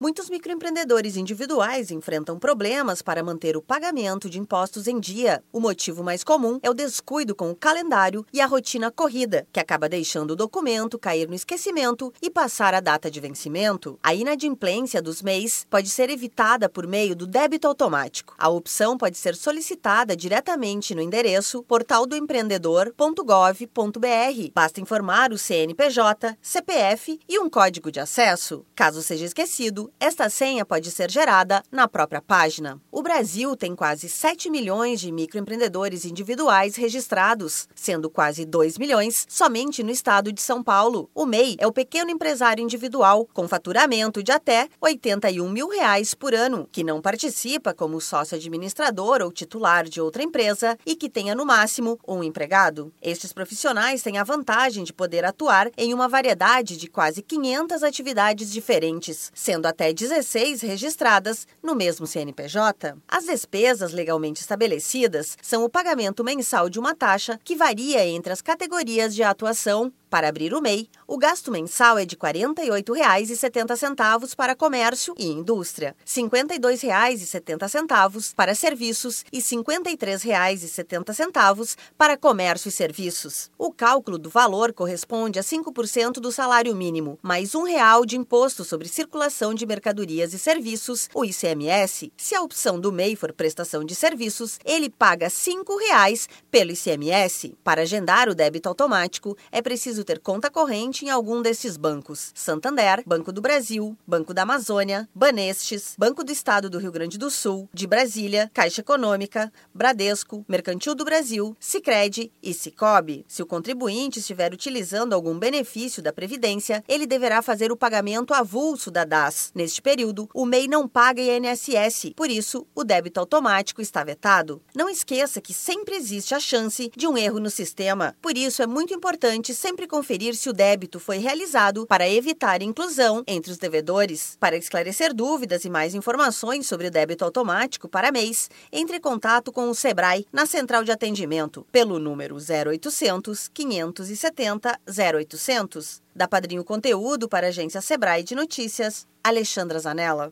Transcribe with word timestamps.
Muitos 0.00 0.30
microempreendedores 0.30 1.16
individuais 1.16 1.90
enfrentam 1.90 2.38
problemas 2.38 3.02
para 3.02 3.20
manter 3.20 3.56
o 3.56 3.60
pagamento 3.60 4.30
de 4.30 4.38
impostos 4.38 4.86
em 4.86 5.00
dia. 5.00 5.42
O 5.52 5.58
motivo 5.58 6.04
mais 6.04 6.22
comum 6.22 6.60
é 6.62 6.70
o 6.70 6.74
descuido 6.74 7.34
com 7.34 7.50
o 7.50 7.56
calendário 7.56 8.24
e 8.32 8.40
a 8.40 8.46
rotina 8.46 8.92
corrida, 8.92 9.44
que 9.52 9.58
acaba 9.58 9.88
deixando 9.88 10.30
o 10.30 10.36
documento 10.36 11.00
cair 11.00 11.26
no 11.26 11.34
esquecimento 11.34 12.12
e 12.22 12.30
passar 12.30 12.74
a 12.74 12.80
data 12.80 13.10
de 13.10 13.18
vencimento. 13.18 13.98
A 14.00 14.14
inadimplência 14.14 15.02
dos 15.02 15.20
MEIs 15.20 15.66
pode 15.68 15.90
ser 15.90 16.10
evitada 16.10 16.68
por 16.68 16.86
meio 16.86 17.16
do 17.16 17.26
débito 17.26 17.66
automático. 17.66 18.36
A 18.38 18.48
opção 18.48 18.96
pode 18.96 19.18
ser 19.18 19.34
solicitada 19.34 20.14
diretamente 20.14 20.94
no 20.94 21.02
endereço 21.02 21.64
portaldoempreendedor.gov.br. 21.64 24.52
Basta 24.54 24.80
informar 24.80 25.32
o 25.32 25.38
CNPJ, 25.38 26.38
CPF 26.40 27.18
e 27.28 27.40
um 27.40 27.50
código 27.50 27.90
de 27.90 27.98
acesso. 27.98 28.64
Caso 28.76 29.02
seja 29.02 29.24
esquecido, 29.24 29.87
esta 30.00 30.28
senha 30.28 30.64
pode 30.64 30.90
ser 30.90 31.10
gerada 31.10 31.62
na 31.70 31.86
própria 31.88 32.20
página. 32.20 32.80
O 32.90 33.02
Brasil 33.02 33.56
tem 33.56 33.74
quase 33.74 34.08
7 34.08 34.50
milhões 34.50 35.00
de 35.00 35.12
microempreendedores 35.12 36.04
individuais 36.04 36.76
registrados, 36.76 37.68
sendo 37.74 38.10
quase 38.10 38.44
2 38.44 38.78
milhões 38.78 39.26
somente 39.28 39.82
no 39.82 39.90
estado 39.90 40.32
de 40.32 40.40
São 40.40 40.62
Paulo. 40.62 41.10
O 41.14 41.26
MEI 41.26 41.56
é 41.58 41.66
o 41.66 41.72
pequeno 41.72 42.10
empresário 42.10 42.62
individual 42.62 43.28
com 43.32 43.46
faturamento 43.46 44.22
de 44.22 44.32
até 44.32 44.68
81 44.80 45.48
mil 45.48 45.68
reais 45.68 46.14
por 46.14 46.34
ano, 46.34 46.68
que 46.72 46.82
não 46.82 47.00
participa 47.00 47.72
como 47.72 48.00
sócio 48.00 48.36
administrador 48.36 49.22
ou 49.22 49.30
titular 49.30 49.84
de 49.84 50.00
outra 50.00 50.22
empresa 50.22 50.76
e 50.84 50.96
que 50.96 51.08
tenha 51.08 51.34
no 51.34 51.46
máximo 51.46 51.98
um 52.06 52.24
empregado. 52.24 52.92
Estes 53.00 53.32
profissionais 53.32 54.02
têm 54.02 54.18
a 54.18 54.24
vantagem 54.24 54.82
de 54.84 54.92
poder 54.92 55.24
atuar 55.24 55.70
em 55.76 55.94
uma 55.94 56.08
variedade 56.08 56.76
de 56.76 56.88
quase 56.88 57.22
500 57.22 57.82
atividades 57.82 58.50
diferentes, 58.50 59.30
sendo 59.34 59.66
até 59.66 59.77
até 59.78 59.92
16 59.92 60.60
registradas 60.62 61.46
no 61.62 61.72
mesmo 61.72 62.04
CNPJ. 62.04 62.96
As 63.06 63.26
despesas 63.26 63.92
legalmente 63.92 64.40
estabelecidas 64.40 65.38
são 65.40 65.62
o 65.62 65.68
pagamento 65.68 66.24
mensal 66.24 66.68
de 66.68 66.80
uma 66.80 66.96
taxa 66.96 67.38
que 67.44 67.54
varia 67.54 68.04
entre 68.04 68.32
as 68.32 68.42
categorias 68.42 69.14
de 69.14 69.22
atuação 69.22 69.92
para 70.08 70.28
abrir 70.28 70.54
o 70.54 70.60
MEI, 70.60 70.88
o 71.06 71.16
gasto 71.16 71.50
mensal 71.50 71.98
é 71.98 72.04
de 72.04 72.14
R$ 72.14 72.20
48,70 72.32 74.34
para 74.34 74.56
comércio 74.56 75.14
e 75.18 75.26
indústria, 75.26 75.96
R$ 76.00 76.22
52,70 76.22 78.34
para 78.34 78.54
serviços 78.54 79.24
e 79.32 79.38
R$ 79.38 79.42
53,70 79.42 81.76
para 81.96 82.16
comércio 82.16 82.68
e 82.68 82.72
serviços. 82.72 83.50
O 83.58 83.72
cálculo 83.72 84.18
do 84.18 84.30
valor 84.30 84.72
corresponde 84.72 85.38
a 85.38 85.42
5% 85.42 86.14
do 86.14 86.32
salário 86.32 86.74
mínimo, 86.74 87.18
mais 87.22 87.54
um 87.54 87.62
real 87.62 88.04
de 88.04 88.16
imposto 88.16 88.64
sobre 88.64 88.88
circulação 88.88 89.54
de 89.54 89.64
mercadorias 89.66 90.32
e 90.32 90.38
serviços, 90.38 91.08
o 91.14 91.24
ICMS. 91.24 92.12
Se 92.16 92.34
a 92.34 92.42
opção 92.42 92.80
do 92.80 92.92
MEI 92.92 93.16
for 93.16 93.32
prestação 93.32 93.84
de 93.84 93.94
serviços, 93.94 94.58
ele 94.64 94.90
paga 94.90 95.26
R$ 95.26 95.32
5,00 95.32 96.28
pelo 96.50 96.72
ICMS. 96.72 97.54
Para 97.62 97.82
agendar 97.82 98.28
o 98.28 98.34
débito 98.34 98.68
automático, 98.68 99.36
é 99.50 99.62
preciso 99.62 99.97
preciso 99.98 100.04
ter 100.04 100.18
conta 100.20 100.50
corrente 100.50 101.04
em 101.04 101.10
algum 101.10 101.42
desses 101.42 101.76
bancos: 101.76 102.30
Santander, 102.34 103.02
Banco 103.06 103.32
do 103.32 103.40
Brasil, 103.40 103.96
Banco 104.06 104.32
da 104.32 104.42
Amazônia, 104.42 105.08
Banestes, 105.14 105.94
Banco 105.98 106.22
do 106.22 106.30
Estado 106.30 106.70
do 106.70 106.78
Rio 106.78 106.92
Grande 106.92 107.18
do 107.18 107.30
Sul, 107.30 107.68
de 107.72 107.86
Brasília, 107.86 108.50
Caixa 108.54 108.80
Econômica, 108.80 109.52
Bradesco, 109.74 110.44
Mercantil 110.48 110.94
do 110.94 111.04
Brasil, 111.04 111.56
Sicredi 111.58 112.30
e 112.42 112.54
Cicobi. 112.54 113.24
Se 113.26 113.42
o 113.42 113.46
contribuinte 113.46 114.20
estiver 114.20 114.52
utilizando 114.52 115.14
algum 115.14 115.38
benefício 115.38 116.02
da 116.02 116.12
previdência, 116.12 116.84
ele 116.88 117.06
deverá 117.06 117.42
fazer 117.42 117.72
o 117.72 117.76
pagamento 117.76 118.34
avulso 118.34 118.90
da 118.90 119.04
DAS. 119.04 119.50
Neste 119.54 119.82
período, 119.82 120.28
o 120.34 120.46
MEI 120.46 120.68
não 120.68 120.86
paga 120.86 121.22
INSS, 121.22 122.12
por 122.14 122.30
isso 122.30 122.66
o 122.74 122.84
débito 122.84 123.20
automático 123.20 123.82
está 123.82 124.04
vetado. 124.04 124.62
Não 124.74 124.88
esqueça 124.88 125.40
que 125.40 125.54
sempre 125.54 125.96
existe 125.96 126.34
a 126.34 126.40
chance 126.40 126.90
de 126.96 127.06
um 127.06 127.16
erro 127.16 127.40
no 127.40 127.50
sistema. 127.50 128.14
Por 128.20 128.36
isso 128.36 128.62
é 128.62 128.66
muito 128.66 128.94
importante 128.94 129.54
sempre 129.54 129.87
conferir 129.88 130.36
se 130.36 130.48
o 130.48 130.52
débito 130.52 131.00
foi 131.00 131.18
realizado 131.18 131.86
para 131.86 132.08
evitar 132.08 132.62
inclusão 132.62 133.24
entre 133.26 133.50
os 133.50 133.58
devedores. 133.58 134.36
Para 134.38 134.56
esclarecer 134.56 135.12
dúvidas 135.12 135.64
e 135.64 135.70
mais 135.70 135.94
informações 135.94 136.68
sobre 136.68 136.86
o 136.86 136.90
débito 136.90 137.24
automático 137.24 137.88
para 137.88 138.12
mês, 138.12 138.48
entre 138.70 138.98
em 138.98 139.00
contato 139.00 139.50
com 139.50 139.68
o 139.68 139.74
Sebrae 139.74 140.26
na 140.32 140.46
central 140.46 140.84
de 140.84 140.92
atendimento 140.92 141.66
pelo 141.72 141.98
número 141.98 142.36
0800 142.36 143.48
570 143.48 144.78
0800. 144.86 146.02
Da 146.14 146.28
Padrinho 146.28 146.64
Conteúdo 146.64 147.28
para 147.28 147.46
a 147.46 147.50
agência 147.50 147.80
Sebrae 147.80 148.22
de 148.22 148.34
Notícias, 148.34 149.06
Alexandra 149.24 149.78
Zanella. 149.78 150.26